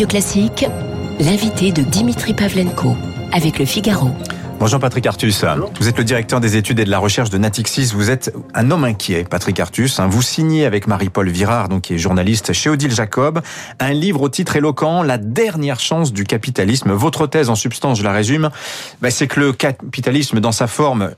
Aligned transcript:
Radio 0.00 0.18
Classique, 0.18 0.64
l'invité 1.18 1.72
de 1.72 1.82
Dimitri 1.82 2.32
Pavlenko 2.32 2.96
avec 3.32 3.58
le 3.58 3.66
Figaro. 3.66 4.08
Bonjour 4.58 4.80
Patrick 4.80 5.04
Artus. 5.04 5.44
Vous 5.78 5.88
êtes 5.88 5.98
le 5.98 6.04
directeur 6.04 6.40
des 6.40 6.56
études 6.56 6.80
et 6.80 6.86
de 6.86 6.90
la 6.90 6.98
recherche 6.98 7.28
de 7.28 7.36
Natixis. 7.36 7.92
Vous 7.92 8.08
êtes 8.08 8.34
un 8.54 8.70
homme 8.70 8.84
inquiet, 8.84 9.24
Patrick 9.24 9.60
Artus. 9.60 10.00
Vous 10.00 10.22
signez 10.22 10.64
avec 10.64 10.86
Marie-Paul 10.86 11.28
Virard, 11.28 11.68
donc 11.68 11.82
qui 11.82 11.92
est 11.92 11.98
journaliste 11.98 12.54
chez 12.54 12.70
Odile 12.70 12.94
Jacob, 12.94 13.42
un 13.78 13.92
livre 13.92 14.22
au 14.22 14.30
titre 14.30 14.56
éloquent, 14.56 15.02
La 15.02 15.18
dernière 15.18 15.80
chance 15.80 16.14
du 16.14 16.24
capitalisme. 16.24 16.92
Votre 16.92 17.26
thèse, 17.26 17.50
en 17.50 17.54
substance, 17.54 17.98
je 17.98 18.02
la 18.02 18.12
résume, 18.12 18.48
bah, 19.02 19.10
c'est 19.10 19.26
que 19.26 19.38
le 19.38 19.52
capitalisme, 19.52 20.40
dans 20.40 20.52
sa 20.52 20.66
forme 20.66 21.10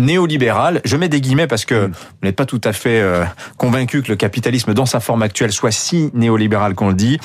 néolibéral. 0.00 0.80
Je 0.84 0.96
mets 0.96 1.08
des 1.08 1.20
guillemets 1.20 1.46
parce 1.46 1.64
que 1.64 1.86
mm. 1.86 1.90
vous 1.90 2.24
n'êtes 2.24 2.36
pas 2.36 2.46
tout 2.46 2.60
à 2.64 2.72
fait 2.72 3.00
euh, 3.00 3.24
convaincu 3.56 4.02
que 4.02 4.08
le 4.08 4.16
capitalisme 4.16 4.74
dans 4.74 4.86
sa 4.86 5.00
forme 5.00 5.22
actuelle 5.22 5.52
soit 5.52 5.70
si 5.70 6.10
néolibéral 6.14 6.74
qu'on 6.74 6.88
le 6.88 6.94
dit. 6.94 7.18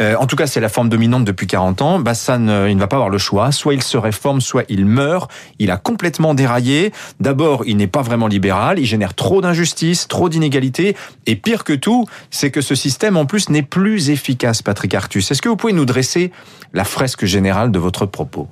Euh, 0.00 0.14
en 0.16 0.26
tout 0.26 0.36
cas, 0.36 0.46
c'est 0.46 0.60
la 0.60 0.68
forme 0.68 0.88
dominante 0.88 1.24
depuis 1.24 1.46
40 1.46 1.82
ans. 1.82 1.98
Bah, 1.98 2.14
ça 2.14 2.38
ne, 2.38 2.68
il 2.68 2.76
ne 2.76 2.80
va 2.80 2.86
pas 2.86 2.96
avoir 2.96 3.10
le 3.10 3.18
choix. 3.18 3.52
Soit 3.52 3.74
il 3.74 3.82
se 3.82 3.96
réforme, 3.96 4.40
soit 4.40 4.64
il 4.68 4.86
meurt. 4.86 5.30
Il 5.58 5.70
a 5.70 5.76
complètement 5.76 6.34
déraillé. 6.34 6.92
D'abord, 7.20 7.64
il 7.66 7.76
n'est 7.76 7.86
pas 7.86 8.02
vraiment 8.02 8.28
libéral. 8.28 8.78
Il 8.78 8.86
génère 8.86 9.14
trop 9.14 9.40
d'injustices, 9.40 10.08
trop 10.08 10.28
d'inégalités. 10.28 10.96
Et 11.26 11.36
pire 11.36 11.64
que 11.64 11.72
tout, 11.72 12.06
c'est 12.30 12.50
que 12.50 12.60
ce 12.60 12.74
système, 12.74 13.16
en 13.16 13.26
plus, 13.26 13.48
n'est 13.48 13.62
plus 13.62 14.10
efficace, 14.10 14.62
Patrick 14.62 14.94
Artus. 14.94 15.30
Est-ce 15.30 15.42
que 15.42 15.48
vous 15.48 15.56
pouvez 15.56 15.72
nous 15.72 15.86
dresser 15.86 16.32
la 16.72 16.84
fresque 16.84 17.24
générale 17.24 17.70
de 17.70 17.78
votre 17.78 18.06
propos? 18.06 18.48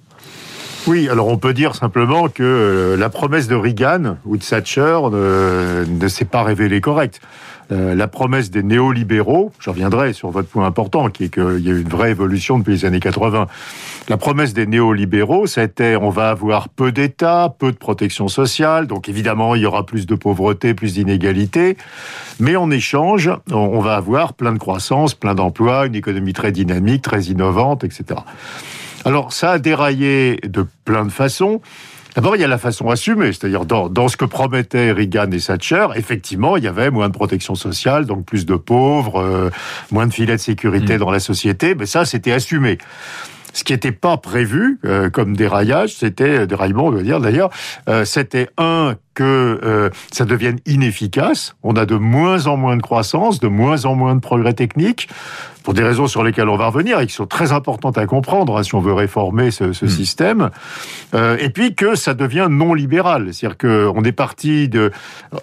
Oui, 0.86 1.08
alors 1.08 1.26
on 1.26 1.36
peut 1.36 1.52
dire 1.52 1.74
simplement 1.74 2.28
que 2.28 2.42
euh, 2.42 2.96
la 2.96 3.08
promesse 3.08 3.48
de 3.48 3.56
Reagan 3.56 4.18
ou 4.24 4.36
de 4.36 4.42
Thatcher 4.42 5.00
ne, 5.10 6.08
s'est 6.08 6.24
pas 6.24 6.44
révélée 6.44 6.80
correcte. 6.80 7.20
Euh, 7.72 7.96
la 7.96 8.06
promesse 8.06 8.52
des 8.52 8.62
néolibéraux, 8.62 9.50
j'en 9.58 9.72
reviendrai 9.72 10.12
sur 10.12 10.30
votre 10.30 10.48
point 10.48 10.64
important, 10.64 11.10
qui 11.10 11.24
est 11.24 11.28
qu'il 11.28 11.58
y 11.58 11.68
a 11.68 11.72
eu 11.72 11.80
une 11.80 11.88
vraie 11.88 12.12
évolution 12.12 12.58
depuis 12.58 12.74
les 12.74 12.84
années 12.84 13.00
80. 13.00 13.48
La 14.08 14.16
promesse 14.16 14.54
des 14.54 14.66
néolibéraux, 14.66 15.48
c'était 15.48 15.96
on 15.96 16.10
va 16.10 16.30
avoir 16.30 16.68
peu 16.68 16.92
d'État, 16.92 17.52
peu 17.58 17.72
de 17.72 17.76
protection 17.76 18.28
sociale, 18.28 18.86
donc 18.86 19.08
évidemment 19.08 19.56
il 19.56 19.62
y 19.62 19.66
aura 19.66 19.84
plus 19.84 20.06
de 20.06 20.14
pauvreté, 20.14 20.74
plus 20.74 20.94
d'inégalité, 20.94 21.76
mais 22.38 22.54
en 22.54 22.70
échange, 22.70 23.32
on 23.50 23.80
va 23.80 23.96
avoir 23.96 24.34
plein 24.34 24.52
de 24.52 24.58
croissance, 24.58 25.14
plein 25.14 25.34
d'emplois, 25.34 25.86
une 25.86 25.96
économie 25.96 26.32
très 26.32 26.52
dynamique, 26.52 27.02
très 27.02 27.22
innovante, 27.22 27.82
etc. 27.82 28.20
Alors, 29.06 29.32
ça 29.32 29.52
a 29.52 29.58
déraillé 29.60 30.40
de 30.42 30.66
plein 30.84 31.04
de 31.04 31.12
façons. 31.12 31.60
D'abord, 32.16 32.34
il 32.34 32.40
y 32.40 32.44
a 32.44 32.48
la 32.48 32.58
façon 32.58 32.90
assumée, 32.90 33.32
c'est-à-dire 33.32 33.64
dans, 33.64 34.08
ce 34.08 34.16
que 34.16 34.24
promettaient 34.24 34.90
Reagan 34.90 35.30
et 35.30 35.38
Thatcher, 35.38 35.86
effectivement, 35.94 36.56
il 36.56 36.64
y 36.64 36.66
avait 36.66 36.90
moins 36.90 37.08
de 37.08 37.14
protection 37.14 37.54
sociale, 37.54 38.04
donc 38.04 38.24
plus 38.24 38.46
de 38.46 38.56
pauvres, 38.56 39.20
euh, 39.20 39.50
moins 39.92 40.08
de 40.08 40.12
filets 40.12 40.34
de 40.34 40.40
sécurité 40.40 40.96
mm. 40.96 40.98
dans 40.98 41.12
la 41.12 41.20
société, 41.20 41.76
mais 41.76 41.86
ça, 41.86 42.04
c'était 42.04 42.32
assumé. 42.32 42.78
Ce 43.52 43.62
qui 43.62 43.74
n'était 43.74 43.92
pas 43.92 44.16
prévu 44.16 44.80
euh, 44.84 45.08
comme 45.08 45.36
déraillage, 45.36 45.94
c'était 45.94 46.40
euh, 46.40 46.46
déraillement, 46.46 46.86
on 46.86 46.90
doit 46.90 47.02
dire 47.02 47.20
d'ailleurs, 47.20 47.50
c'était 48.04 48.48
un 48.58 48.96
que 49.16 49.90
ça 50.12 50.24
devienne 50.24 50.60
inefficace. 50.66 51.56
On 51.62 51.74
a 51.74 51.86
de 51.86 51.96
moins 51.96 52.46
en 52.46 52.56
moins 52.56 52.76
de 52.76 52.82
croissance, 52.82 53.40
de 53.40 53.48
moins 53.48 53.84
en 53.84 53.94
moins 53.94 54.14
de 54.14 54.20
progrès 54.20 54.52
techniques 54.52 55.08
pour 55.66 55.74
des 55.74 55.82
raisons 55.82 56.06
sur 56.06 56.22
lesquelles 56.22 56.48
on 56.48 56.56
va 56.56 56.68
revenir 56.68 57.00
et 57.00 57.08
qui 57.08 57.12
sont 57.12 57.26
très 57.26 57.50
importantes 57.50 57.98
à 57.98 58.06
comprendre 58.06 58.56
hein, 58.56 58.62
si 58.62 58.76
on 58.76 58.80
veut 58.80 58.92
réformer 58.92 59.50
ce, 59.50 59.72
ce 59.72 59.86
hmm. 59.86 59.88
système. 59.88 60.50
Euh, 61.12 61.36
et 61.40 61.50
puis 61.50 61.74
que 61.74 61.96
ça 61.96 62.14
devient 62.14 62.46
non 62.48 62.72
libéral, 62.72 63.34
c'est-à-dire 63.34 63.58
qu'on 63.58 64.04
est 64.04 64.12
parti 64.12 64.68
de, 64.68 64.92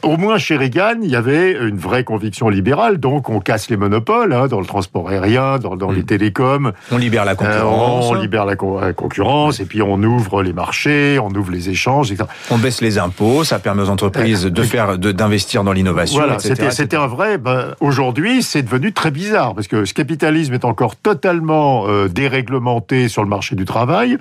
au 0.02 0.16
moins 0.16 0.38
chez 0.38 0.56
Reagan, 0.56 1.00
il 1.02 1.10
y 1.10 1.18
avait 1.18 1.52
une 1.52 1.76
vraie 1.76 2.06
conviction 2.06 2.48
libérale, 2.48 3.02
donc 3.02 3.30
on 3.30 3.42
casse 3.42 3.70
les 3.70 3.76
monopoles 3.76 4.32
hein, 4.32 4.48
dans 4.48 4.62
le 4.62 4.66
transport 4.66 5.10
aérien, 5.10 5.58
dans, 5.60 5.76
dans 5.76 5.92
les 5.92 6.04
hmm. 6.04 6.06
télécoms. 6.06 6.72
On 6.94 6.98
libère 6.98 7.26
la 7.26 7.36
concurrence. 7.36 8.06
Euh, 8.06 8.10
on 8.12 8.14
libère 8.14 8.46
la, 8.46 8.56
concurrence 8.56 9.60
et 9.60 9.66
puis 9.66 9.82
on 9.82 10.02
ouvre 10.04 10.42
les 10.42 10.54
marchés, 10.54 11.20
on 11.20 11.32
ouvre 11.36 11.52
les 11.52 11.70
échanges, 11.70 12.14
etc. 12.14 12.30
On 12.50 12.58
baisse 12.58 12.80
les 12.80 12.98
impôts, 12.98 13.44
ça 13.44 13.60
permet 13.64 13.82
aux 13.82 13.90
entreprises 13.90 14.44
de 14.44 14.64
faire, 14.64 14.98
d'investir 15.00 15.64
dans 15.64 15.72
l'innovation. 15.72 16.20
Voilà, 16.20 16.38
c'était 16.40 16.96
un 16.96 17.08
vrai. 17.08 17.38
Ben, 17.38 17.74
Aujourd'hui, 17.80 18.44
c'est 18.44 18.62
devenu 18.62 18.94
très 18.94 19.10
bizarre 19.10 19.56
parce 19.56 19.68
que 19.68 19.86
ce 19.86 19.94
capitalisme 19.94 20.54
est 20.54 20.66
encore 20.66 20.96
totalement 20.96 21.88
euh, 21.88 22.08
déréglementé 22.08 23.08
sur 23.08 23.24
le 23.24 23.30
marché 23.30 23.56
du 23.56 23.66
travail, 23.66 24.18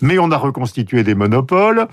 mais 0.00 0.18
on 0.18 0.30
a 0.32 0.36
reconstitué 0.36 1.04
des 1.04 1.14
monopoles, 1.14 1.86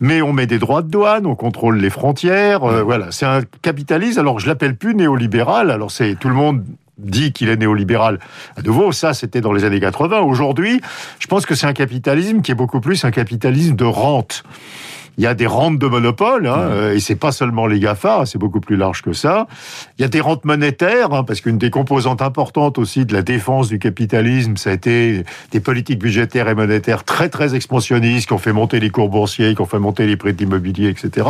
mais 0.00 0.22
on 0.22 0.32
met 0.32 0.46
des 0.46 0.58
droits 0.58 0.82
de 0.82 0.88
douane, 0.88 1.26
on 1.26 1.34
contrôle 1.34 1.78
les 1.78 1.90
frontières. 1.90 2.64
Euh, 2.64 2.82
voilà, 2.82 3.10
c'est 3.10 3.26
un 3.26 3.40
capitalisme. 3.60 4.20
Alors 4.20 4.38
je 4.38 4.46
l'appelle 4.46 4.76
plus 4.76 4.94
néolibéral. 4.94 5.70
Alors 5.70 5.90
c'est 5.90 6.14
tout 6.14 6.28
le 6.28 6.34
monde 6.34 6.64
dit 6.98 7.32
qu'il 7.32 7.48
est 7.48 7.56
néolibéral. 7.56 8.18
À 8.56 8.62
nouveau, 8.62 8.92
ça, 8.92 9.14
c'était 9.14 9.40
dans 9.40 9.52
les 9.52 9.64
années 9.64 9.80
80. 9.80 10.20
Aujourd'hui, 10.20 10.80
je 11.18 11.26
pense 11.26 11.46
que 11.46 11.54
c'est 11.54 11.66
un 11.66 11.72
capitalisme 11.72 12.42
qui 12.42 12.50
est 12.50 12.56
beaucoup 12.56 12.80
plus 12.80 13.04
un 13.04 13.10
capitalisme 13.10 13.76
de 13.76 13.84
rente 13.84 14.42
il 15.18 15.24
y 15.24 15.26
a 15.26 15.34
des 15.34 15.46
rentes 15.46 15.78
de 15.78 15.86
monopole, 15.86 16.46
hein, 16.46 16.68
euh, 16.70 16.94
et 16.94 17.00
c'est 17.00 17.16
pas 17.16 17.32
seulement 17.32 17.66
les 17.66 17.80
GAFA, 17.80 18.24
c'est 18.24 18.38
beaucoup 18.38 18.60
plus 18.60 18.76
large 18.76 19.02
que 19.02 19.12
ça. 19.12 19.48
Il 19.98 20.02
y 20.02 20.04
a 20.04 20.08
des 20.08 20.20
rentes 20.20 20.44
monétaires, 20.44 21.12
hein, 21.12 21.24
parce 21.24 21.40
qu'une 21.40 21.58
des 21.58 21.70
composantes 21.70 22.22
importantes 22.22 22.78
aussi 22.78 23.04
de 23.04 23.12
la 23.12 23.22
défense 23.22 23.68
du 23.68 23.80
capitalisme, 23.80 24.56
ça 24.56 24.70
a 24.70 24.74
été 24.74 25.24
des 25.50 25.58
politiques 25.58 25.98
budgétaires 25.98 26.48
et 26.48 26.54
monétaires 26.54 27.02
très 27.02 27.28
très 27.28 27.56
expansionnistes 27.56 28.28
qui 28.28 28.32
ont 28.32 28.38
fait 28.38 28.52
monter 28.52 28.78
les 28.78 28.90
cours 28.90 29.08
boursiers, 29.08 29.56
qui 29.56 29.60
ont 29.60 29.66
fait 29.66 29.80
monter 29.80 30.06
les 30.06 30.16
prix 30.16 30.32
de 30.34 30.38
l'immobilier, 30.38 30.88
etc. 30.88 31.26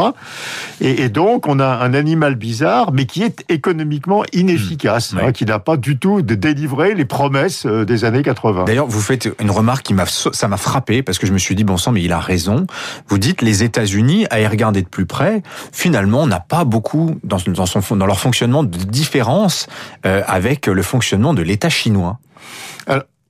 Et, 0.82 1.04
et, 1.04 1.08
donc 1.08 1.48
on 1.48 1.58
a 1.58 1.66
un 1.66 1.94
animal 1.94 2.34
bizarre, 2.34 2.92
mais 2.92 3.06
qui 3.06 3.22
est 3.22 3.44
économiquement 3.48 4.22
inefficace, 4.34 5.14
mmh. 5.14 5.18
hein, 5.18 5.32
qui 5.32 5.46
n'a 5.46 5.60
pas 5.60 5.78
du 5.78 5.98
tout 5.98 6.20
de 6.20 6.34
délivrer 6.34 6.94
les 6.94 7.06
promesses 7.06 7.64
euh, 7.64 7.86
des 7.86 8.04
années 8.04 8.22
80. 8.22 8.64
D'ailleurs, 8.64 8.86
vous 8.86 9.00
faites 9.00 9.30
une 9.40 9.50
remarque 9.50 9.86
qui 9.86 9.94
m'a 9.94 10.04
ça 10.06 10.48
m'a 10.48 10.56
frappé 10.58 11.02
parce 11.02 11.18
que 11.18 11.26
je 11.26 11.32
me 11.32 11.38
suis 11.38 11.54
dit 11.54 11.64
bon 11.64 11.78
sang, 11.78 11.92
mais 11.92 12.02
il 12.02 12.12
a 12.12 12.20
raison. 12.20 12.66
Vous 13.08 13.18
dites 13.18 13.40
les 13.40 13.62
États 13.62 13.77
États-Unis, 13.78 14.26
à 14.30 14.40
y 14.40 14.46
regarder 14.46 14.82
de 14.82 14.88
plus 14.88 15.06
près, 15.06 15.42
finalement, 15.72 16.26
n'a 16.26 16.40
pas 16.40 16.64
beaucoup 16.64 17.16
dans, 17.22 17.38
son, 17.38 17.96
dans 17.96 18.06
leur 18.06 18.18
fonctionnement 18.18 18.64
de 18.64 18.76
différence 18.76 19.68
euh, 20.04 20.22
avec 20.26 20.66
le 20.66 20.82
fonctionnement 20.82 21.32
de 21.32 21.42
l'État 21.42 21.68
chinois. 21.68 22.18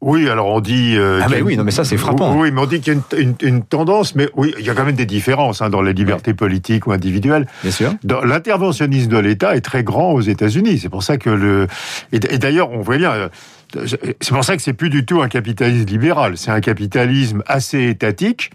oui, 0.00 0.26
alors 0.26 0.46
on 0.46 0.60
dit. 0.60 0.96
Euh, 0.96 1.20
ah 1.22 1.26
mais 1.28 1.42
oui, 1.42 1.58
non, 1.58 1.64
mais 1.64 1.70
ça 1.70 1.84
c'est 1.84 1.98
frappant. 1.98 2.34
Oui, 2.34 2.50
mais 2.50 2.62
on 2.62 2.66
dit 2.66 2.80
qu'il 2.80 2.94
y 2.94 2.96
a 2.96 3.46
une, 3.46 3.62
tendance, 3.62 4.14
mais 4.14 4.30
oui, 4.36 4.54
il 4.58 4.64
y 4.64 4.70
a 4.70 4.74
quand 4.74 4.86
même 4.86 4.96
des 4.96 5.04
différences 5.04 5.60
hein, 5.60 5.68
dans 5.68 5.82
les 5.82 5.92
libertés 5.92 6.32
politiques 6.32 6.86
ou 6.86 6.92
individuelles. 6.92 7.46
Bien 7.62 7.72
sûr. 7.72 7.92
L'interventionnisme 8.24 9.10
de 9.10 9.18
l'État 9.18 9.54
est 9.54 9.60
très 9.60 9.84
grand 9.84 10.12
aux 10.12 10.22
États-Unis. 10.22 10.78
C'est 10.78 10.88
pour 10.88 11.02
ça 11.02 11.18
que 11.18 11.28
le. 11.28 11.66
Et, 12.12 12.20
d'ailleurs, 12.20 12.70
on 12.70 12.80
voit 12.80 12.96
bien. 12.96 13.28
C'est 13.74 14.30
pour 14.30 14.44
ça 14.44 14.56
que 14.56 14.62
c'est 14.62 14.72
plus 14.72 14.88
du 14.88 15.04
tout 15.04 15.20
un 15.20 15.28
capitalisme 15.28 15.84
libéral. 15.84 16.38
C'est 16.38 16.52
un 16.52 16.60
capitalisme 16.60 17.42
assez 17.46 17.86
étatique 17.88 18.50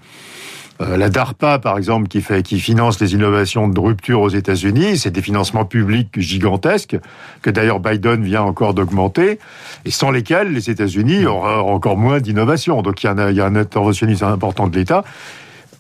euh, 0.82 0.98
la 0.98 1.10
DARPA, 1.10 1.60
par 1.60 1.78
exemple, 1.78 2.08
qui, 2.08 2.22
fait, 2.22 2.42
qui 2.44 2.60
finance 2.60 3.00
les 3.00 3.14
innovations 3.14 3.68
de 3.68 3.80
rupture 3.80 4.22
aux 4.22 4.30
États-Unis, 4.30 4.98
c'est 4.98 5.12
des 5.12 5.22
financements 5.22 5.66
publics 5.66 6.20
gigantesques, 6.20 6.98
que 7.42 7.50
d'ailleurs 7.50 7.80
Biden 7.80 8.24
vient 8.24 8.42
encore 8.42 8.74
d'augmenter, 8.74 9.40
et 9.86 9.92
sans 9.92 10.10
lesquels 10.10 10.52
les 10.52 10.70
États-Unis 10.70 11.26
auraient 11.26 11.60
encore 11.60 11.98
moins 11.98 12.20
d'innovation. 12.20 12.82
Donc 12.82 13.04
il 13.04 13.08
y, 13.08 13.10
a 13.10 13.32
il 13.32 13.38
y 13.38 13.42
a 13.42 13.46
un 13.46 13.56
interventionnisme 13.56 14.26
important 14.26 14.68
de 14.68 14.76
l'État. 14.76 15.04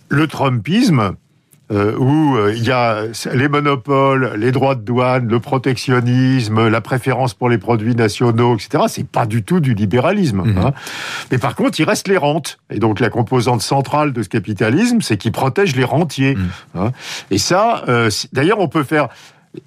Le 0.09 0.27
Trumpisme, 0.27 1.15
euh, 1.71 1.95
où 1.97 2.35
euh, 2.35 2.53
il 2.55 2.63
y 2.63 2.71
a 2.71 3.05
les 3.33 3.47
monopoles, 3.47 4.33
les 4.37 4.51
droits 4.51 4.75
de 4.75 4.81
douane, 4.81 5.29
le 5.29 5.39
protectionnisme, 5.39 6.67
la 6.67 6.81
préférence 6.81 7.33
pour 7.33 7.49
les 7.49 7.57
produits 7.57 7.95
nationaux, 7.95 8.55
etc. 8.55 8.83
C'est 8.87 9.07
pas 9.07 9.25
du 9.25 9.43
tout 9.43 9.61
du 9.61 9.73
libéralisme. 9.73 10.43
Mhm. 10.43 10.57
Hein. 10.57 10.73
Mais 11.31 11.37
par 11.37 11.55
contre, 11.55 11.79
il 11.79 11.85
reste 11.85 12.09
les 12.09 12.17
rentes. 12.17 12.59
Et 12.69 12.79
donc 12.79 12.99
la 12.99 13.09
composante 13.09 13.61
centrale 13.61 14.11
de 14.11 14.21
ce 14.23 14.29
capitalisme, 14.29 14.99
c'est 15.01 15.17
qu'il 15.17 15.31
protège 15.31 15.75
les 15.75 15.85
rentiers. 15.85 16.35
Mhm. 16.35 16.49
Hein. 16.75 16.91
Et 17.31 17.37
ça, 17.37 17.83
euh, 17.87 18.09
d'ailleurs, 18.33 18.59
on 18.59 18.67
peut 18.67 18.83
faire 18.83 19.07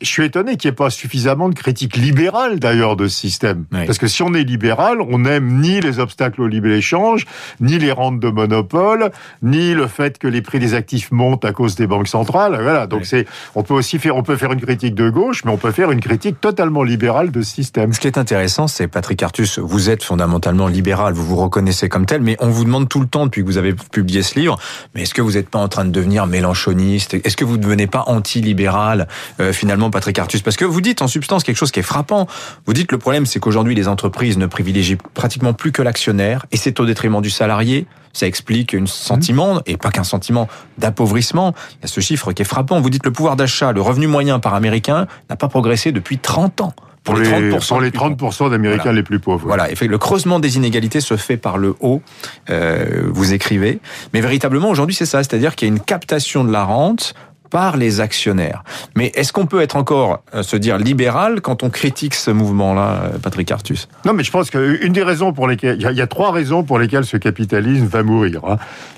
je 0.01 0.07
suis 0.07 0.25
étonné 0.25 0.57
qu'il 0.57 0.69
n'y 0.69 0.73
ait 0.73 0.77
pas 0.77 0.91
suffisamment 0.91 1.49
de 1.49 1.55
critiques 1.55 1.97
libérales 1.97 2.59
d'ailleurs 2.59 2.97
de 2.97 3.07
ce 3.07 3.17
système. 3.17 3.67
Parce 3.71 3.99
que 3.99 4.09
si 4.09 4.23
on 4.23 4.35
est 4.35 4.43
libéral, 4.43 5.01
on 5.01 5.21
n'aime 5.21 5.61
ni 5.61 5.81
les 5.81 6.01
obstacles 6.01 6.43
au 6.43 6.49
libre-échange, 6.49 7.25
ni 7.61 7.79
les 7.79 7.93
rentes 7.93 8.19
de 8.19 8.29
monopole, 8.29 9.13
ni 9.43 9.75
le 9.75 9.87
fait 9.87 10.19
que 10.19 10.27
les 10.27 10.43
prix 10.43 10.59
des 10.59 10.75
actifs 10.75 11.13
montent 11.13 11.45
à 11.45 11.53
cause 11.53 11.77
des 11.77 11.87
banques 11.87 12.09
centrales. 12.09 12.59
Voilà. 12.61 12.87
Donc 12.87 13.07
c'est, 13.07 13.27
on 13.55 13.63
peut 13.63 13.75
aussi 13.75 13.99
faire, 13.99 14.17
on 14.17 14.25
peut 14.25 14.37
faire 14.37 14.53
une 14.53 14.61
critique 14.61 14.95
de 14.95 15.09
gauche, 15.09 15.45
mais 15.45 15.53
on 15.53 15.57
peut 15.57 15.71
faire 15.71 15.93
une 15.93 16.01
critique 16.01 16.41
totalement 16.41 16.83
libérale 16.83 17.31
de 17.31 17.43
ce 17.43 17.55
système. 17.55 17.93
Ce 17.93 18.01
qui 18.01 18.09
est 18.09 18.19
intéressant, 18.19 18.67
c'est 18.67 18.89
Patrick 18.89 19.23
Artus, 19.23 19.61
vous 19.61 19.89
êtes 19.89 20.03
fondamentalement 20.03 20.67
libéral, 20.67 21.15
vous 21.15 21.25
vous 21.25 21.37
reconnaissez 21.37 21.89
comme 21.89 22.07
tel, 22.07 22.23
mais 22.23 22.37
on 22.41 22.49
vous 22.49 22.65
demande 22.65 22.89
tout 22.89 23.01
le 23.01 23.07
temps 23.07 23.27
depuis 23.27 23.43
que 23.43 23.47
vous 23.47 23.59
avez 23.59 23.75
publié 23.93 24.23
ce 24.23 24.39
livre, 24.39 24.59
mais 24.95 25.03
est-ce 25.03 25.15
que 25.15 25.23
vous 25.23 25.33
n'êtes 25.33 25.49
pas 25.49 25.61
en 25.61 25.69
train 25.69 25.85
de 25.85 25.91
devenir 25.91 26.27
mélanchoniste? 26.27 27.15
Est-ce 27.15 27.37
que 27.37 27.45
vous 27.45 27.57
ne 27.57 27.63
devenez 27.63 27.87
pas 27.87 28.05
anti-libéral 28.09 29.07
euh, 29.41 29.53
finalement? 29.53 29.76
Patrick 29.91 30.19
Artus 30.19 30.43
Parce 30.43 30.57
que 30.57 30.65
vous 30.65 30.81
dites 30.81 31.03
en 31.03 31.09
substance 31.09 31.45
quelque 31.45 31.57
chose 31.57 31.71
qui 31.71 31.81
est 31.81 31.85
frappant. 31.85 32.27
Vous 32.67 32.73
dites 32.73 32.93
le 32.93 32.99
problème, 32.99 33.27
c'est 33.27 33.41
qu'aujourd'hui, 33.41 33.75
les 33.75 33.89
entreprises 33.89 34.39
ne 34.39 34.47
privilégient 34.47 34.99
pratiquement 35.15 35.53
plus 35.53 35.73
que 35.73 35.83
l'actionnaire, 35.83 36.47
et 36.53 36.57
c'est 36.57 36.81
au 36.81 36.87
détriment 36.87 37.21
du 37.21 37.31
salarié. 37.31 37.87
Ça 38.13 38.27
explique 38.27 38.75
un 38.75 38.87
sentiment, 38.87 39.61
et 39.67 39.77
pas 39.77 39.91
qu'un 39.91 40.05
sentiment 40.05 40.49
d'appauvrissement. 40.79 41.55
Il 41.73 41.83
y 41.83 41.85
a 41.85 41.89
ce 41.89 42.01
chiffre 42.01 42.33
qui 42.33 42.43
est 42.43 42.47
frappant. 42.47 42.81
Vous 42.81 42.91
dites 42.91 43.05
le 43.05 43.13
pouvoir 43.13 43.37
d'achat, 43.37 43.73
le 43.73 43.81
revenu 43.81 44.07
moyen 44.07 44.39
par 44.39 44.55
américain 44.55 45.07
n'a 45.29 45.37
pas 45.37 45.49
progressé 45.49 45.93
depuis 45.93 46.19
30 46.19 46.61
ans 46.63 46.75
pour, 47.07 47.17
les 47.17 47.51
30%, 47.51 47.81
les 47.83 47.93
30 47.93 48.51
d'Américains 48.51 48.93
les 48.93 49.05
plus 49.05 49.21
pauvres. 49.21 49.47
Voilà, 49.47 49.71
et 49.71 49.75
le 49.87 49.99
creusement 49.99 50.41
des 50.41 50.57
inégalités 50.57 51.01
se 51.01 51.17
fait 51.17 51.37
par 51.37 51.57
le 51.57 51.75
haut, 51.81 52.03
euh, 52.51 53.05
vous 53.07 53.33
écrivez. 53.33 53.79
Mais 54.13 54.21
véritablement, 54.21 54.69
aujourd'hui, 54.69 54.95
c'est 54.95 55.07
ça, 55.07 55.23
c'est-à-dire 55.23 55.55
qu'il 55.55 55.69
y 55.69 55.71
a 55.71 55.75
une 55.75 55.81
captation 55.81 56.43
de 56.43 56.51
la 56.51 56.65
rente 56.65 57.15
par 57.51 57.77
les 57.77 58.01
actionnaires. 58.01 58.63
Mais 58.97 59.13
est-ce 59.15 59.33
qu'on 59.33 59.47
peut 59.47 59.61
être 59.61 59.77
encore 59.77 60.23
euh, 60.35 60.43
se 60.43 60.57
dire 60.57 60.79
libéral 60.79 61.41
quand 61.41 61.63
on 61.63 61.71
critique 61.71 62.15
ce 62.15 62.31
mouvement-là, 62.31 63.03
euh, 63.15 63.19
Patrick 63.19 63.51
Artus? 63.51 63.89
Non, 64.05 64.13
mais 64.13 64.25
je 64.25 64.31
pense 64.31 64.51
qu'une 64.51 64.93
des 64.93 65.03
raisons 65.03 65.33
pour 65.33 65.49
lesquelles 65.49 65.77
il 65.81 65.97
y, 65.97 66.01
a, 66.01 66.07
trois 66.07 66.33
raisons 66.33 66.63
pour 66.63 66.79
lesquelles 66.79 67.05
ce 67.05 67.17
capitalisme 67.17 67.87
va 67.87 68.03
mourir. 68.03 68.43
Hein. 68.47 68.57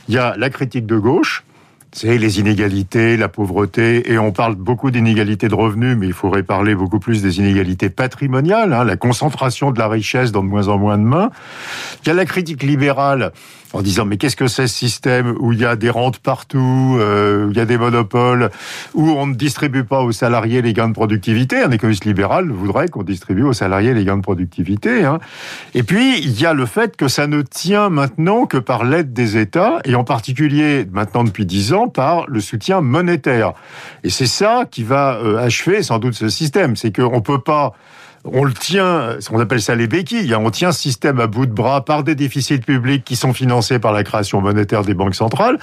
Il 0.09 0.15
y 0.15 0.19
a 0.19 0.35
la 0.37 0.51
critique 0.51 0.87
de 0.87 0.99
gauche 0.99 1.45
c'est 1.93 2.19
les 2.19 2.39
inégalités, 2.39 3.17
la 3.17 3.29
pauvreté, 3.29 4.13
et 4.13 4.19
on 4.19 4.31
parle 4.31 4.55
beaucoup 4.55 4.91
d'inégalités 4.91 5.49
de 5.49 5.55
revenus, 5.55 5.97
mais 5.97 6.07
il 6.07 6.13
faudrait 6.13 6.43
parler 6.43 6.75
beaucoup 6.75 6.99
plus 6.99 7.23
des 7.23 7.39
inégalités 7.39 7.89
patrimoniales, 7.89 8.73
hein, 8.73 8.85
la 8.85 8.97
concentration 8.97 9.71
de 9.71 9.79
la 9.79 9.89
richesse 9.89 10.31
dans 10.31 10.43
de 10.43 10.49
moins 10.49 10.69
en 10.69 10.79
moins 10.79 10.99
de 10.99 11.05
mains. 11.05 11.31
Il 12.05 12.09
y 12.09 12.11
a 12.11 12.15
la 12.15 12.27
critique 12.27 12.63
libérale 12.63 13.33
en 13.73 13.83
disant 13.83 14.05
mais 14.05 14.17
qu'est-ce 14.17 14.37
que 14.37 14.47
c'est 14.47 14.67
ce 14.67 14.75
système 14.75 15.35
où 15.39 15.53
il 15.53 15.61
y 15.61 15.65
a 15.65 15.77
des 15.77 15.91
rentes 15.91 16.19
partout, 16.19 16.97
euh, 16.99 17.47
où 17.47 17.51
il 17.51 17.57
y 17.57 17.61
a 17.61 17.65
des 17.65 17.79
monopoles, 17.79 18.51
où 18.95 19.11
on 19.11 19.27
ne 19.27 19.35
distribue 19.35 19.85
pas 19.85 20.01
aux 20.01 20.13
salariés 20.13 20.63
les 20.63 20.73
gains 20.73 20.89
de 20.89 20.95
productivité? 20.95 21.63
Un 21.63 21.71
économiste 21.71 22.05
libéral 22.05 22.51
voudrait 22.51 22.89
qu'on 22.89 23.03
distribue 23.03 23.43
aux 23.43 23.53
salariés 23.53 23.95
les 23.95 24.05
gains 24.05 24.17
de 24.17 24.23
productivité. 24.23 25.05
Hein. 25.05 25.19
Et 25.75 25.83
puis 25.83 26.19
il 26.19 26.41
y 26.41 26.47
a 26.47 26.55
le 26.55 26.67
fait 26.67 26.97
que 26.97 27.09
ça 27.09 27.27
ne 27.27 27.43
tient 27.43 27.89
maintenant 27.89 28.47
que 28.47 28.57
par 28.57 28.85
l'aide 28.85 29.13
des 29.13 29.37
États 29.37 29.81
et 29.85 29.95
en 29.95 30.05
particulier 30.05 30.87
maintenant 30.91 31.25
depuis 31.25 31.47
dix 31.47 31.73
ans 31.73 31.89
par 31.89 32.27
le 32.29 32.41
soutien 32.41 32.81
monétaire. 32.81 33.53
Et 34.05 34.11
c'est 34.11 34.27
ça 34.27 34.65
qui 34.71 34.83
va 34.83 35.17
euh, 35.17 35.39
achever 35.39 35.83
sans 35.83 35.99
doute 35.99 36.15
ce 36.15 36.29
système, 36.29 36.77
c'est 36.77 36.95
qu'on 36.95 37.21
peut 37.21 37.41
pas 37.41 37.75
on 38.25 38.45
le 38.45 38.53
tient, 38.53 39.17
on 39.31 39.39
appelle 39.39 39.63
ça 39.63 39.75
les 39.75 39.87
béquilles, 39.87 40.35
hein. 40.35 40.41
on 40.43 40.51
tient 40.51 40.73
ce 40.73 40.81
système 40.81 41.21
à 41.21 41.27
bout 41.27 41.47
de 41.47 41.53
bras 41.53 41.85
par 41.85 42.03
des 42.03 42.15
déficits 42.15 42.59
publics 42.59 43.05
qui 43.05 43.17
sont 43.17 43.33
financés 43.33 43.79
par 43.79 43.93
la 43.93 44.05
création 44.05 44.41
monétaire 44.41 44.83
des 44.83 44.95
banques 44.95 45.15
centrales, 45.15 45.59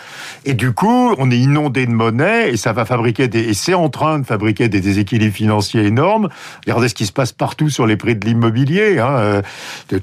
et 0.45 0.53
du 0.53 0.73
coup, 0.73 1.13
on 1.17 1.31
est 1.31 1.37
inondé 1.37 1.85
de 1.85 1.91
monnaie, 1.91 2.51
et 2.51 2.57
ça 2.57 2.73
va 2.73 2.85
fabriquer 2.85 3.27
des, 3.27 3.41
et 3.41 3.53
c'est 3.53 3.73
en 3.73 3.89
train 3.89 4.19
de 4.19 4.25
fabriquer 4.25 4.69
des 4.69 4.81
déséquilibres 4.81 5.35
financiers 5.35 5.85
énormes. 5.85 6.29
Regardez 6.65 6.89
ce 6.89 6.95
qui 6.95 7.05
se 7.05 7.11
passe 7.11 7.31
partout 7.31 7.69
sur 7.69 7.85
les 7.85 7.97
prix 7.97 8.15
de 8.15 8.25
l'immobilier. 8.25 8.99
Hein. 8.99 9.17
Euh, 9.17 9.41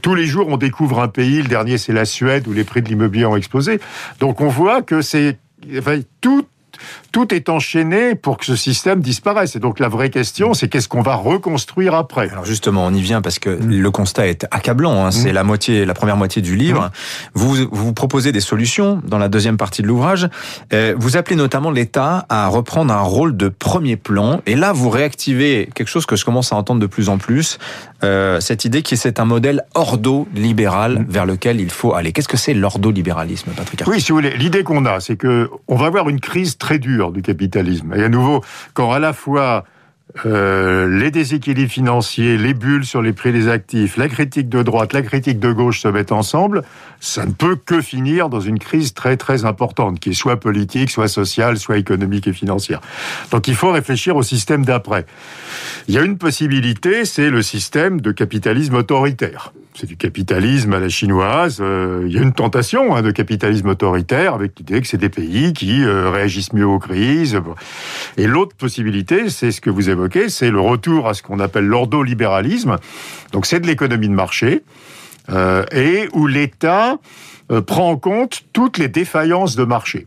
tous 0.01 0.15
les 0.15 0.27
jours, 0.27 0.49
on 0.49 0.57
découvre 0.57 1.01
un 1.01 1.09
pays, 1.09 1.43
le 1.43 1.49
dernier 1.49 1.79
c'est 1.79 1.93
la 1.93 2.05
Suède, 2.05 2.47
où 2.49 2.53
les 2.53 2.65
prix 2.65 2.83
de 2.83 2.89
l'immobilier 2.89 3.27
ont 3.27 3.37
explosé. 3.37 3.81
Donc 4.21 4.41
on 4.41 4.49
voit 4.49 4.83
que 4.83 5.03
c'est 5.03 5.39
enfin, 5.79 6.01
tout 6.21 6.47
tout 7.13 7.35
est 7.35 7.49
enchaîné 7.49 8.15
pour 8.15 8.39
que 8.39 8.45
ce 8.45 8.57
système 8.57 9.01
disparaisse. 9.01 9.57
Et 9.57 9.59
donc 9.59 9.79
la 9.79 9.89
vraie 9.89 10.11
question, 10.11 10.55
c'est 10.55 10.69
qu'est-ce 10.69 10.89
qu'on 10.89 11.03
va 11.03 11.15
reconstruire 11.15 11.95
après? 11.95 12.31
Alors 12.31 12.45
justement, 12.45 12.87
on 12.87 12.95
y 12.95 13.01
vient 13.01 13.23
parce 13.23 13.39
que 13.39 13.51
le 13.51 13.91
constat 13.91 14.29
est 14.29 14.47
accablant. 14.51 15.05
Hein. 15.05 15.11
C'est 15.11 15.31
mm. 15.31 15.35
la 15.35 15.45
moitié, 15.45 15.85
la 15.85 15.95
première 15.95 16.17
moitié 16.17 16.43
du 16.43 16.57
livre. 16.57 16.85
Mm. 16.85 16.91
Vous, 17.35 17.57
vous 17.71 17.93
proposez 17.93 18.33
des 18.33 18.41
solutions 18.41 19.01
dans 19.05 19.19
la 19.19 19.29
deuxième 19.29 19.57
partie 19.57 19.83
de 19.83 19.87
l'ouvrage. 19.87 20.29
Euh, 20.73 20.95
vous 20.99 21.17
appelez 21.17 21.37
notamment 21.37 21.71
l'État 21.71 22.27
à 22.29 22.49
reprendre 22.49 22.93
un 22.93 23.03
rôle 23.03 23.37
de 23.37 23.49
premier 23.49 23.97
plan. 23.97 24.41
Et 24.47 24.57
là, 24.57 24.73
vous 24.73 24.91
réactivez 24.91 25.69
quelque 25.75 25.89
chose 25.89 26.07
que 26.07 26.17
je 26.17 26.25
commence 26.25 26.53
à 26.53 26.57
entendre 26.57 26.81
de 26.81 26.87
plus 26.87 27.09
en 27.09 27.19
plus. 27.19 27.59
Euh, 28.05 28.41
cette 28.41 28.65
idée 28.65 28.83
qui 28.83 28.95
est 28.95 29.03
c'est 29.03 29.19
un 29.19 29.25
modèle 29.25 29.65
ordo-libéral 29.75 31.01
mm. 31.01 31.07
vers 31.09 31.27
lequel 31.27 31.61
il 31.61 31.71
faut 31.71 31.95
aller. 31.95 32.13
Qu'est-ce 32.13 32.29
que 32.29 32.37
c'est 32.37 32.55
l'ordo-libéralisme, 32.55 33.51
Patrick 33.51 33.83
Oui, 33.87 34.01
si 34.01 34.13
vous 34.13 34.19
voulez, 34.19 34.37
l'idée 34.37 34.63
qu'on 34.63 34.87
a, 34.87 35.01
c'est 35.01 35.17
que 35.17 35.51
on 35.67 35.77
va 35.77 35.87
avoir 35.87 36.09
une 36.09 36.21
crise 36.21 36.57
très 36.63 36.79
dure 36.79 37.11
du 37.11 37.23
capitalisme. 37.23 37.93
Et 37.97 38.05
à 38.05 38.09
nouveau, 38.09 38.41
quand 38.73 38.93
à 38.93 39.01
la 39.01 39.13
fois 39.13 39.65
euh, 40.27 40.87
les 40.89 41.11
déséquilibres 41.11 41.73
financiers, 41.73 42.39
les 42.39 42.55
bulles 42.55 42.85
sur 42.85 43.03
les 43.03 43.13
prix 43.13 43.33
des 43.33 43.49
actifs, 43.49 43.97
la 43.97 44.09
critique 44.09 44.49
de 44.49 44.63
droite, 44.63 44.93
la 44.93 45.03
critique 45.03 45.41
de 45.41 45.51
gauche 45.53 45.81
se 45.81 45.89
mettent 45.89 46.13
ensemble, 46.13 46.63
ça 47.01 47.27
ne 47.27 47.33
peut 47.33 47.57
que 47.57 47.81
finir 47.81 48.29
dans 48.29 48.41
une 48.41 48.61
crise 48.61 48.95
très 48.95 49.17
très 49.17 49.45
importante, 49.45 49.99
qui 49.99 50.11
est 50.11 50.15
soit 50.15 50.39
politique, 50.39 50.91
soit 50.91 51.09
sociale, 51.09 51.57
soit 51.59 51.79
économique 51.79 52.29
et 52.29 52.33
financière. 52.33 52.81
Donc 53.33 53.49
il 53.49 53.57
faut 53.57 53.73
réfléchir 53.73 54.15
au 54.15 54.23
système 54.23 54.65
d'après. 54.65 55.05
Il 55.89 55.95
y 55.95 55.99
a 55.99 56.03
une 56.03 56.19
possibilité, 56.19 57.05
c'est 57.05 57.31
le 57.31 57.43
système 57.43 58.01
de 58.01 58.13
capitalisme 58.13 58.77
autoritaire 58.77 59.53
c'est 59.75 59.87
du 59.87 59.97
capitalisme 59.97 60.73
à 60.75 60.81
la 60.81 60.89
chinoise. 60.89 61.59
Euh, 61.61 62.05
il 62.07 62.13
y 62.13 62.19
a 62.19 62.23
une 62.23 62.33
tentation 62.33 62.95
hein, 62.95 63.03
de 63.03 63.11
capitalisme 63.11 63.69
autoritaire 63.69 64.35
avec 64.35 64.59
l'idée 64.59 64.81
que 64.81 64.87
c'est 64.87 64.99
des 64.99 65.09
pays 65.09 65.53
qui 65.53 65.83
euh, 65.83 66.11
réagissent 66.11 66.53
mieux 66.53 66.67
aux 66.67 66.79
crises. 66.79 67.41
Et 68.17 68.27
l'autre 68.27 68.55
possibilité, 68.55 69.31
c'est 69.31 69.51
ce 69.51 69.61
que 69.61 69.71
vous 69.71 69.89
évoquez, 69.89 70.29
c'est 70.29 70.51
le 70.51 70.61
retour 70.61 71.09
à 71.09 71.15
ce 71.15 71.23
qu'on 71.23 71.41
appelle 71.41 71.67
l'ordolibéralisme. 71.67 72.77
Donc 73.33 73.47
c'est 73.47 73.61
de 73.61 73.67
l'économie 73.67 74.09
de 74.09 74.15
marché 74.15 74.63
euh, 75.31 75.65
et 75.73 76.09
où 76.13 76.27
l'État 76.27 76.99
prend 77.67 77.91
en 77.91 77.97
compte 77.97 78.45
toutes 78.53 78.79
les 78.79 78.89
défaillances 78.89 79.57
de 79.57 79.65
marché. 79.65 80.07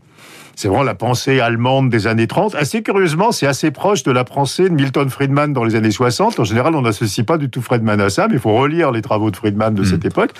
C'est 0.56 0.68
vraiment 0.68 0.84
la 0.84 0.94
pensée 0.94 1.38
allemande 1.38 1.90
des 1.90 2.06
années 2.06 2.26
30. 2.26 2.54
Assez 2.54 2.82
curieusement, 2.82 3.30
c'est 3.30 3.46
assez 3.46 3.70
proche 3.70 4.02
de 4.04 4.10
la 4.10 4.24
pensée 4.24 4.70
de 4.70 4.74
Milton 4.74 5.10
Friedman 5.10 5.52
dans 5.52 5.64
les 5.64 5.74
années 5.74 5.90
60. 5.90 6.40
En 6.40 6.44
général, 6.44 6.74
on 6.74 6.80
n'associe 6.80 7.26
pas 7.26 7.36
du 7.36 7.50
tout 7.50 7.60
Friedman 7.60 8.00
à 8.00 8.08
ça, 8.08 8.26
mais 8.26 8.36
il 8.36 8.40
faut 8.40 8.54
relire 8.54 8.90
les 8.90 9.02
travaux 9.02 9.30
de 9.30 9.36
Friedman 9.36 9.74
de 9.74 9.84
cette 9.84 10.04
hmm. 10.04 10.08
époque. 10.08 10.30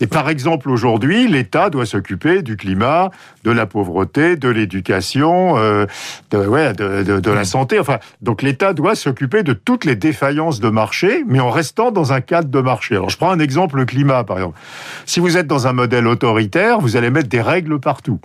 Et 0.00 0.06
par 0.06 0.28
exemple, 0.28 0.70
aujourd'hui, 0.70 1.26
l'État 1.26 1.68
doit 1.68 1.84
s'occuper 1.84 2.42
du 2.42 2.56
climat, 2.56 3.10
de 3.42 3.50
la 3.50 3.66
pauvreté, 3.66 4.36
de 4.36 4.48
l'éducation, 4.48 5.58
euh, 5.58 5.86
de, 6.30 6.38
ouais, 6.38 6.72
de, 6.72 7.02
de, 7.02 7.18
de, 7.18 7.30
la 7.32 7.44
santé. 7.44 7.80
Enfin, 7.80 7.98
donc 8.22 8.42
l'État 8.42 8.72
doit 8.72 8.94
s'occuper 8.94 9.42
de 9.42 9.52
toutes 9.52 9.84
les 9.84 9.96
défaillances 9.96 10.60
de 10.60 10.68
marché, 10.68 11.24
mais 11.26 11.40
en 11.40 11.50
restant 11.50 11.90
dans 11.90 12.12
un 12.12 12.20
cadre 12.20 12.50
de 12.50 12.60
marché. 12.60 12.94
Alors, 12.94 13.10
je 13.10 13.16
prends 13.16 13.32
un 13.32 13.40
exemple, 13.40 13.78
le 13.78 13.84
climat, 13.84 14.22
par 14.22 14.36
exemple. 14.36 14.60
Si 15.06 15.18
vous 15.18 15.36
êtes 15.36 15.48
dans 15.48 15.66
un 15.66 15.72
modèle 15.72 16.06
autoritaire, 16.06 16.78
vous 16.78 16.96
allez 16.96 17.10
mettre 17.10 17.28
des 17.28 17.42
règles 17.42 17.80
partout. 17.80 18.20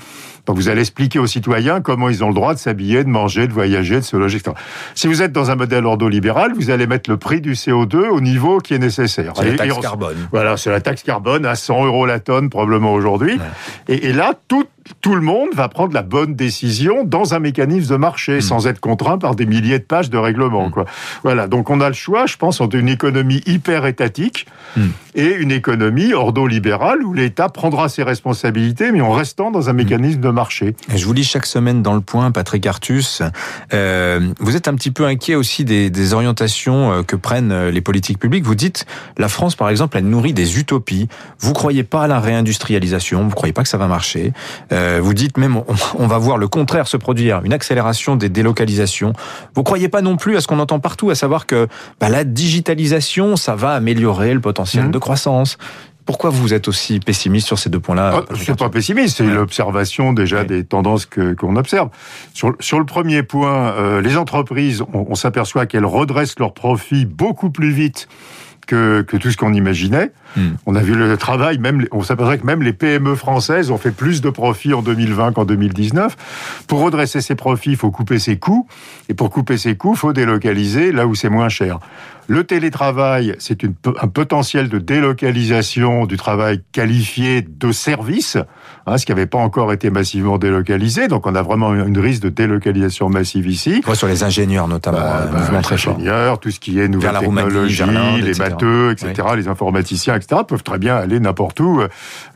Donc 0.45 0.57
vous 0.57 0.69
allez 0.69 0.81
expliquer 0.81 1.19
aux 1.19 1.27
citoyens 1.31 1.81
comment 1.81 2.09
ils 2.09 2.23
ont 2.23 2.27
le 2.27 2.33
droit 2.33 2.53
de 2.53 2.59
s'habiller, 2.59 3.03
de 3.03 3.09
manger, 3.09 3.47
de 3.47 3.53
voyager, 3.53 3.95
de 3.95 4.01
se 4.01 4.15
loger, 4.17 4.37
etc. 4.37 4.55
Si 4.95 5.07
vous 5.07 5.21
êtes 5.21 5.31
dans 5.31 5.51
un 5.51 5.55
modèle 5.55 5.85
ordolibéral, 5.85 6.53
vous 6.53 6.69
allez 6.69 6.87
mettre 6.87 7.09
le 7.09 7.17
prix 7.17 7.41
du 7.41 7.53
CO2 7.53 8.09
au 8.09 8.21
niveau 8.21 8.59
qui 8.59 8.73
est 8.73 8.79
nécessaire. 8.79 9.33
C'est 9.35 9.45
la 9.45 9.55
taxe 9.55 9.79
carbone. 9.79 10.15
Voilà, 10.31 10.57
c'est 10.57 10.69
la 10.69 10.81
taxe 10.81 11.03
carbone 11.03 11.45
à 11.45 11.55
100 11.55 11.85
euros 11.85 12.05
la 12.05 12.19
tonne 12.19 12.49
probablement 12.49 12.93
aujourd'hui. 12.93 13.39
Et, 13.87 14.09
et, 14.09 14.13
là, 14.13 14.33
tout, 14.47 14.65
tout 15.01 15.15
le 15.15 15.21
monde 15.21 15.49
va 15.53 15.69
prendre 15.69 15.93
la 15.93 16.01
bonne 16.01 16.35
décision 16.35 17.03
dans 17.03 17.33
un 17.33 17.39
mécanisme 17.39 17.91
de 17.91 17.95
marché, 17.97 18.37
hmm. 18.37 18.41
sans 18.41 18.67
être 18.67 18.79
contraint 18.79 19.17
par 19.17 19.35
des 19.35 19.45
milliers 19.45 19.79
de 19.79 19.83
pages 19.83 20.09
de 20.09 20.17
règlements. 20.17 20.67
Hmm. 20.67 20.71
Quoi. 20.71 20.85
Voilà, 21.23 21.47
donc 21.47 21.69
on 21.69 21.81
a 21.81 21.87
le 21.87 21.93
choix, 21.93 22.25
je 22.25 22.37
pense, 22.37 22.61
entre 22.61 22.75
une 22.75 22.89
économie 22.89 23.41
hyper 23.45 23.85
étatique 23.85 24.45
hmm. 24.75 24.89
et 25.15 25.35
une 25.35 25.51
économie 25.51 26.13
ordolibérale 26.13 27.03
où 27.03 27.13
l'État 27.13 27.49
prendra 27.49 27.89
ses 27.89 28.03
responsabilités, 28.03 28.91
mais 28.91 29.01
en 29.01 29.11
restant 29.11 29.51
dans 29.51 29.69
un 29.69 29.73
mécanisme 29.73 30.21
de 30.21 30.29
marché. 30.29 30.75
je 30.93 31.05
vous 31.05 31.13
lis 31.13 31.23
chaque 31.23 31.45
semaine 31.45 31.81
dans 31.81 31.93
le 31.93 32.01
point, 32.01 32.31
Patrick 32.31 32.65
Artus, 32.65 33.21
euh, 33.73 34.33
vous 34.39 34.55
êtes 34.55 34.67
un 34.67 34.75
petit 34.75 34.91
peu 34.91 35.05
inquiet 35.05 35.35
aussi 35.35 35.65
des, 35.65 35.89
des 35.89 36.13
orientations 36.13 36.91
euh, 36.91 37.03
que 37.03 37.15
prennent 37.15 37.51
euh, 37.51 37.71
les 37.71 37.81
politiques 37.81 38.19
publiques. 38.19 38.43
Vous 38.43 38.55
dites, 38.55 38.85
la 39.17 39.27
France, 39.27 39.55
par 39.55 39.69
exemple, 39.69 39.97
elle 39.97 40.05
nourrit 40.05 40.33
des 40.33 40.59
utopies. 40.59 41.07
Vous 41.39 41.53
croyez 41.53 41.83
pas 41.83 42.03
à 42.03 42.07
la 42.07 42.19
réindustrialisation, 42.19 43.27
vous 43.27 43.35
croyez 43.35 43.53
pas 43.53 43.63
que 43.63 43.69
ça 43.69 43.77
va 43.77 43.87
marcher. 43.87 44.33
Euh, 44.71 44.80
vous 45.01 45.13
dites 45.13 45.37
même, 45.37 45.61
on, 45.97 46.07
va 46.07 46.17
voir 46.17 46.37
le 46.37 46.47
contraire 46.47 46.87
se 46.87 46.97
produire, 46.97 47.41
une 47.43 47.53
accélération 47.53 48.15
des 48.15 48.29
délocalisations. 48.29 49.13
Vous 49.55 49.63
croyez 49.63 49.89
pas 49.89 50.01
non 50.01 50.17
plus 50.17 50.37
à 50.37 50.41
ce 50.41 50.47
qu'on 50.47 50.59
entend 50.59 50.79
partout, 50.79 51.09
à 51.09 51.15
savoir 51.15 51.45
que 51.45 51.67
bah, 51.99 52.09
la 52.09 52.23
digitalisation, 52.23 53.35
ça 53.35 53.55
va 53.55 53.71
améliorer 53.71 54.33
le 54.33 54.41
potentiel 54.41 54.85
mmh. 54.85 54.91
de 54.91 54.97
croissance. 54.97 55.57
Pourquoi 56.05 56.31
vous 56.31 56.53
êtes 56.53 56.67
aussi 56.67 56.99
pessimiste 56.99 57.47
sur 57.47 57.59
ces 57.59 57.69
deux 57.69 57.79
points-là 57.79 58.13
ah, 58.15 58.25
Je 58.31 58.39
ne 58.39 58.43
suis 58.43 58.53
pas 58.53 58.69
pessimiste, 58.69 59.17
c'est 59.17 59.23
l'observation 59.23 60.13
déjà 60.13 60.43
des 60.43 60.63
tendances 60.63 61.05
qu'on 61.05 61.55
observe. 61.55 61.89
Sur, 62.33 62.55
sur, 62.59 62.79
le 62.79 62.85
premier 62.85 63.23
point, 63.23 63.73
euh, 63.73 64.01
les 64.01 64.17
entreprises, 64.17 64.81
on, 64.93 65.05
on 65.09 65.15
s'aperçoit 65.15 65.67
qu'elles 65.67 65.85
redressent 65.85 66.39
leurs 66.39 66.53
profits 66.53 67.05
beaucoup 67.05 67.51
plus 67.51 67.71
vite 67.71 68.07
que, 68.65 69.01
que 69.01 69.17
tout 69.17 69.31
ce 69.31 69.37
qu'on 69.37 69.53
imaginait. 69.53 70.11
Hmm. 70.35 70.51
On 70.65 70.75
a 70.75 70.81
vu 70.81 70.95
le 70.95 71.17
travail, 71.17 71.57
même, 71.57 71.85
on 71.91 72.03
s'aperçoit 72.03 72.37
que 72.37 72.45
même 72.45 72.61
les 72.61 72.73
PME 72.73 73.15
françaises 73.15 73.71
ont 73.71 73.77
fait 73.77 73.91
plus 73.91 74.21
de 74.21 74.29
profits 74.29 74.73
en 74.73 74.81
2020 74.81 75.33
qu'en 75.33 75.45
2019. 75.45 76.63
Pour 76.67 76.81
redresser 76.81 77.21
ses 77.21 77.35
profits, 77.35 77.71
il 77.71 77.77
faut 77.77 77.91
couper 77.91 78.19
ses 78.19 78.37
coûts. 78.37 78.67
Et 79.09 79.13
pour 79.13 79.29
couper 79.29 79.57
ses 79.57 79.75
coûts, 79.75 79.93
il 79.93 79.97
faut 79.97 80.13
délocaliser 80.13 80.91
là 80.91 81.07
où 81.07 81.15
c'est 81.15 81.29
moins 81.29 81.49
cher. 81.49 81.79
Le 82.27 82.45
télétravail, 82.45 83.35
c'est 83.39 83.65
un 83.65 84.07
potentiel 84.07 84.69
de 84.69 84.77
délocalisation 84.77 86.05
du 86.05 86.15
travail 86.15 86.61
qualifié 86.71 87.41
de 87.41 87.73
service, 87.73 88.37
hein, 88.85 88.97
ce 88.97 89.05
qui 89.05 89.11
n'avait 89.11 89.25
pas 89.25 89.39
encore 89.39 89.73
été 89.73 89.89
massivement 89.89 90.37
délocalisé. 90.37 91.09
Donc 91.09 91.27
on 91.27 91.35
a 91.35 91.41
vraiment 91.41 91.73
une 91.73 91.99
risque 91.99 92.21
de 92.21 92.29
délocalisation 92.29 93.09
massive 93.09 93.47
ici. 93.47 93.81
sur 93.95 94.07
les 94.07 94.23
ingénieurs 94.23 94.69
notamment, 94.69 94.99
bah, 94.99 95.27
euh, 95.27 95.49
bah, 95.51 95.59
les 95.61 95.73
ingénieurs, 95.73 96.39
tout 96.39 96.51
ce 96.51 96.61
qui 96.61 96.79
est 96.79 96.87
nouvelles 96.87 97.19
technologies, 97.19 97.83
les 98.21 98.39
matheux, 98.51 98.91
etc., 98.91 99.27
les 99.35 99.47
informaticiens, 99.47 100.15
etc., 100.15 100.41
peuvent 100.47 100.63
très 100.63 100.77
bien 100.77 100.95
aller 100.95 101.19
n'importe 101.19 101.59
où, 101.59 101.81
euh, 101.81 101.87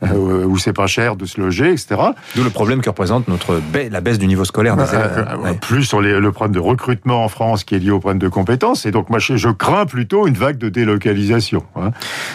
euh, 0.02 0.44
où 0.44 0.58
c'est 0.58 0.72
pas 0.72 0.86
cher 0.86 1.16
de 1.16 1.26
se 1.26 1.40
loger, 1.40 1.72
etc. 1.72 1.96
D'où 2.34 2.44
le 2.44 2.50
problème 2.50 2.80
que 2.80 2.90
représente 2.90 3.28
notre 3.28 3.60
la 3.90 4.00
baisse 4.00 4.18
du 4.18 4.26
niveau 4.26 4.44
scolaire 4.44 4.76
des 4.76 4.88
élèves. 4.88 5.26
Plus 5.60 5.84
sur 5.84 6.00
les, 6.00 6.18
le 6.18 6.32
problème 6.32 6.54
de 6.54 6.60
recrutement 6.60 7.24
en 7.24 7.28
France 7.28 7.64
qui 7.64 7.74
est 7.74 7.78
lié 7.78 7.90
au 7.90 8.00
problème 8.00 8.18
de 8.18 8.28
compétences. 8.28 8.86
Et 8.86 8.90
donc 8.90 9.10
moi 9.10 9.18
je, 9.18 9.36
je 9.36 9.48
crains 9.48 9.86
plutôt 9.86 10.26
une 10.26 10.34
vague 10.34 10.58
de 10.58 10.68
délocalisation. 10.68 11.64
Hein. 11.76 11.90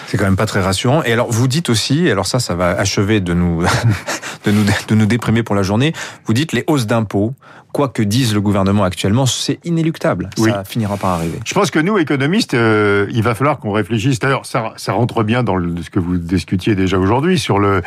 C'est 0.07 0.17
quand 0.17 0.25
même 0.25 0.35
pas 0.35 0.45
très 0.45 0.61
rassurant. 0.61 1.03
Et 1.03 1.13
alors, 1.13 1.31
vous 1.31 1.47
dites 1.47 1.69
aussi, 1.69 2.09
alors 2.09 2.25
ça, 2.25 2.39
ça 2.39 2.55
va 2.55 2.69
achever 2.69 3.19
de 3.21 3.33
nous, 3.33 3.63
de 4.45 4.51
nous, 4.51 4.63
de 4.63 4.95
nous 4.95 5.05
déprimer 5.05 5.43
pour 5.43 5.55
la 5.55 5.63
journée. 5.63 5.93
Vous 6.25 6.33
dites 6.33 6.53
les 6.53 6.63
hausses 6.67 6.87
d'impôts, 6.87 7.33
quoi 7.71 7.89
que 7.89 8.03
dise 8.03 8.33
le 8.33 8.41
gouvernement 8.41 8.83
actuellement, 8.83 9.25
c'est 9.25 9.59
inéluctable. 9.63 10.29
Ça 10.37 10.63
finira 10.63 10.97
par 10.97 11.11
arriver. 11.11 11.39
Je 11.45 11.53
pense 11.53 11.71
que 11.71 11.79
nous, 11.79 11.97
économistes, 11.97 12.53
euh, 12.53 13.07
il 13.11 13.23
va 13.23 13.35
falloir 13.35 13.59
qu'on 13.59 13.71
réfléchisse. 13.71 14.19
D'ailleurs, 14.19 14.45
ça, 14.45 14.73
ça 14.77 14.93
rentre 14.93 15.23
bien 15.23 15.43
dans 15.43 15.55
le, 15.55 15.81
ce 15.81 15.89
que 15.89 15.99
vous 15.99 16.17
discutiez 16.17 16.75
déjà 16.75 16.97
aujourd'hui 16.97 17.39
sur 17.39 17.59
le 17.59 17.81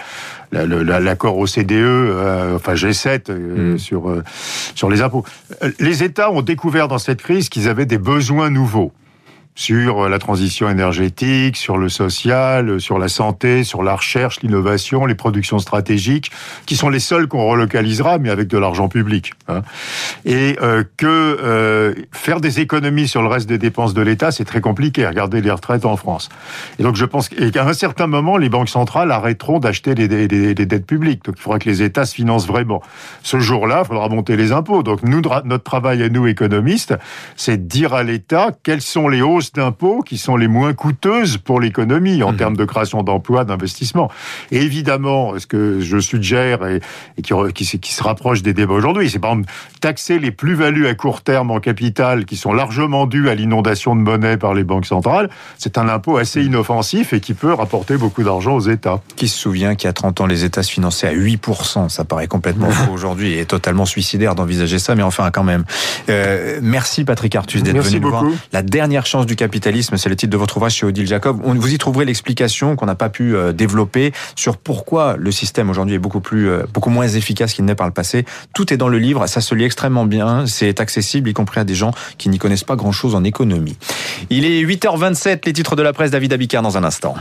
l'accord 0.55 1.39
OCDE, 1.39 1.73
euh, 1.73 2.57
enfin 2.57 2.75
G7 2.75 3.25
euh, 3.29 3.75
mm. 3.75 3.79
sur 3.79 4.09
euh, 4.09 4.23
sur 4.75 4.89
les 4.89 5.03
impôts. 5.03 5.25
Les 5.81 6.03
États 6.03 6.31
ont 6.31 6.43
découvert 6.43 6.89
dans 6.89 6.99
cette 6.99 7.23
crise 7.23 7.49
qu'ils 7.49 7.69
avaient 7.69 7.87
des 7.87 7.99
besoins 7.99 8.51
nouveaux 8.51 8.93
sur 9.55 10.09
la 10.09 10.19
transition 10.19 10.69
énergétique, 10.69 11.57
sur 11.57 11.77
le 11.77 11.89
social, 11.89 12.81
sur 12.81 12.99
la 12.99 13.09
santé, 13.09 13.63
sur 13.63 13.83
la 13.83 13.95
recherche, 13.95 14.41
l'innovation, 14.43 15.07
les 15.07 15.15
productions 15.15 15.59
stratégiques, 15.59 16.33
qui 16.67 16.77
sont 16.77 16.89
les 16.89 16.99
seules 16.99 17.29
qu'on 17.29 17.47
relocalisera, 17.47 18.19
mais 18.19 18.31
avec 18.31 18.49
de 18.49 18.59
l'argent 18.59 18.89
public. 18.89 19.33
Hein. 19.49 19.63
Et 20.25 20.57
euh, 20.61 20.83
que 20.97 21.07
euh, 21.07 21.95
faire 22.13 22.41
des 22.41 22.61
économies 22.61 23.07
sur 23.07 23.23
le 23.23 23.29
reste 23.29 23.49
des 23.49 23.59
dépenses 23.59 23.95
de 23.95 24.03
l'État, 24.03 24.33
c'est 24.33 24.45
très 24.45 24.61
compliqué. 24.61 25.07
Regardez 25.07 25.41
les 25.41 25.51
retraites 25.51 25.85
en 25.85 25.97
France. 25.97 26.29
Et 26.79 26.83
donc 26.83 26.97
je 26.97 27.05
pense 27.05 27.29
qu'à 27.29 27.67
un 27.67 27.73
certain 27.73 28.09
moment, 28.09 28.37
les 28.37 28.49
banques 28.49 28.69
centrales 28.69 29.13
arrêteront 29.13 29.61
d'acheter 29.61 29.95
des, 29.95 30.09
des, 30.09 30.27
des, 30.27 30.67
dettes 30.67 30.87
publiques. 30.87 31.25
Donc 31.25 31.37
il 31.39 31.43
faudra 31.43 31.59
que 31.61 31.69
les 31.69 31.83
États 31.83 32.07
se 32.07 32.15
financent 32.15 32.47
vraiment. 32.47 32.83
Ce 33.23 33.39
jour-là, 33.39 33.83
il 33.85 33.87
faudra 33.87 34.09
monter 34.09 34.37
les 34.37 34.51
impôts. 34.51 34.83
Donc 34.83 35.03
nous, 35.05 35.23
notre 35.45 35.65
travail 35.65 36.03
à 36.03 36.09
nous, 36.09 36.27
économistes, 36.27 36.95
c'est 37.37 37.57
de 37.59 37.69
dire 37.69 37.95
à 37.95 38.03
l'État 38.03 38.51
quelles 38.63 38.81
sont 38.81 39.09
les 39.09 39.23
hausses 39.23 39.44
d'impôts 39.53 40.03
qui 40.03 40.19
sont 40.19 40.37
les 40.37 40.49
moins 40.49 40.73
coûteuses 40.73 41.39
pour 41.39 41.61
l'économie 41.61 42.23
en 42.23 42.33
mhm. 42.33 42.39
termes 42.39 42.57
de 42.57 42.65
création 42.65 43.03
d'emplois, 43.03 43.45
d'investissement. 43.45 44.11
Et 44.51 44.63
évidemment, 44.63 45.39
ce 45.39 45.47
que 45.47 45.81
je 45.81 45.99
suggère 45.99 46.67
et, 46.67 46.81
qui, 47.23 47.79
qui, 47.79 47.93
se 47.93 48.03
rapproche 48.03 48.43
des 48.43 48.55
débats 48.55 48.75
aujourd'hui, 48.75 49.11
c'est 49.11 49.19
par 49.19 49.33
exemple 49.33 49.51
taxer 49.81 50.19
les 50.19 50.31
plus-values 50.31 50.87
à 50.87 50.95
court 50.95 51.23
terme 51.23 51.51
en 51.51 51.61
capital 51.61 52.25
qui 52.25 52.37
sont 52.37 52.53
largement 52.53 53.07
dues 53.07 53.29
à 53.29 53.35
l'inondation 53.35 53.97
de 53.97 54.01
monnaie 54.01 54.37
par 54.37 54.55
les 54.55 54.65
banques 54.65 54.87
centrales. 54.87 55.31
C'est 55.59 55.79
un 55.79 55.89
impôt 55.89 56.17
assez 56.17 56.41
mhm. 56.41 56.47
inoffensif 56.47 57.13
et 57.13 57.21
qui 57.21 57.35
peut 57.35 57.53
rapporter 57.53 57.97
beaucoup 57.97 58.23
d'argent 58.23 58.55
aux 58.55 58.61
États. 58.61 59.01
Qui 59.17 59.29
se 59.29 59.39
souvient 59.39 59.75
qu'il 59.75 59.89
y 59.89 59.91
a 59.91 59.93
30 59.93 60.21
ans, 60.21 60.27
les 60.27 60.45
États 60.45 60.63
se 60.63 60.71
finançaient 60.71 61.09
à 61.09 61.15
8%. 61.15 61.89
Ça 61.89 62.05
paraît 62.05 62.27
complètement 62.27 62.71
faux 62.71 62.93
aujourd'hui 62.93 63.39
et 63.39 63.45
totalement 63.45 63.85
suicidaire 63.85 64.35
d'envisager 64.35 64.79
ça, 64.79 64.95
mais 64.95 65.03
enfin 65.03 65.31
quand 65.31 65.45
même. 65.45 65.65
Euh, 66.09 66.59
merci 66.63 67.05
Patrick 67.05 67.35
Artus 67.37 67.63
d'être 67.63 67.79
venu 67.79 68.01
nous 68.01 68.11
voir. 68.11 68.25
La 68.53 68.63
dernière 68.63 69.07
chance 69.07 69.27
du 69.27 69.34
capitalisme, 69.37 69.97
c'est 69.97 70.09
le 70.09 70.17
titre 70.17 70.33
de 70.33 70.37
votre 70.37 70.57
ouvrage 70.57 70.75
chez 70.75 70.87
Odile 70.87 71.07
Jacob. 71.07 71.41
Vous 71.43 71.73
y 71.73 71.79
trouverez 71.79 72.05
l'explication 72.05 72.77
qu'on 72.77 72.87
n'a 72.87 72.95
pas 72.95 73.09
pu 73.09 73.35
euh, 73.35 73.53
développer 73.53 74.13
sur 74.37 74.57
pourquoi 74.57 75.17
le 75.19 75.31
système 75.33 75.71
aujourd'hui 75.71 75.97
est 75.97 75.99
beaucoup 75.99 76.21
plus, 76.21 76.49
euh, 76.49 76.65
beaucoup 76.73 76.91
moins 76.91 77.09
efficace 77.09 77.55
qu'il 77.55 77.65
n'est 77.65 77.75
par 77.75 77.87
le 77.87 77.93
passé. 77.93 78.25
Tout 78.55 78.73
est 78.73 78.77
dans 78.77 78.89
le 78.89 78.99
livre, 78.99 79.27
ça 79.27 79.41
se 79.41 79.55
lit 79.55 79.65
extrêmement 79.65 80.07
bien, 80.07 80.47
c'est 80.47 80.81
accessible, 80.81 81.29
y 81.29 81.33
compris 81.33 81.61
à 81.61 81.65
des 81.65 81.75
gens 81.75 81.93
qui 82.19 82.29
n'y 82.29 82.39
connaissent 82.39 82.65
pas 82.65 82.77
grand 82.77 82.93
chose 82.93 83.15
en 83.15 83.25
économie. 83.25 83.77
Il 84.31 84.45
est 84.45 84.63
8h27, 84.63 85.41
les 85.47 85.53
titres 85.53 85.77
de 85.77 85.83
la 85.83 85.93
presse, 85.93 86.11
David 86.11 86.33
Abicard 86.33 86.63
dans 86.63 86.77
un 86.77 86.85
instant. 86.85 87.15